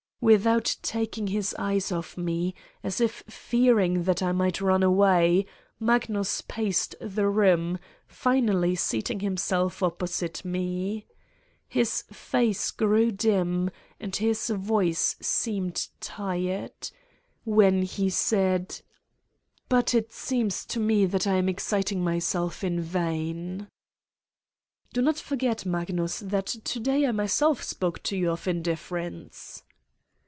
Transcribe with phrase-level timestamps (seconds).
[0.23, 2.53] Without taking his eyes off me,
[2.83, 5.47] as if fearing that I might run away,
[5.79, 11.07] Magnus paced the room, finally seating himself opposite Me.
[11.67, 16.91] His face grew dim and his voice seemed tired,
[17.43, 18.79] when he said:
[19.69, 23.69] "But it seems to me that I am exciting myself in vain...."
[24.93, 25.65] 127 Satan's Diary "Do not forget,
[26.05, 29.63] Magnus, that to day I myself spoke to you of indifference.